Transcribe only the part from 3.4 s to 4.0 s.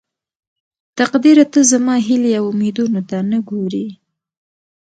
ګورې.